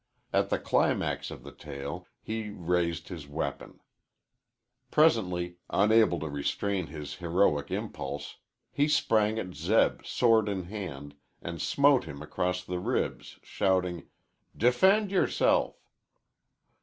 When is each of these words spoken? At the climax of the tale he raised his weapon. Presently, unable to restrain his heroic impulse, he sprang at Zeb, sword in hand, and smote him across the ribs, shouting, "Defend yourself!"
At 0.33 0.49
the 0.49 0.57
climax 0.57 1.29
of 1.29 1.43
the 1.43 1.51
tale 1.51 2.07
he 2.23 2.49
raised 2.49 3.09
his 3.09 3.27
weapon. 3.27 3.81
Presently, 4.89 5.57
unable 5.69 6.17
to 6.21 6.27
restrain 6.27 6.87
his 6.87 7.17
heroic 7.17 7.69
impulse, 7.69 8.37
he 8.71 8.87
sprang 8.87 9.37
at 9.37 9.53
Zeb, 9.53 10.03
sword 10.03 10.49
in 10.49 10.63
hand, 10.63 11.13
and 11.39 11.61
smote 11.61 12.05
him 12.05 12.19
across 12.23 12.63
the 12.63 12.79
ribs, 12.79 13.37
shouting, 13.43 14.07
"Defend 14.57 15.11
yourself!" 15.11 15.75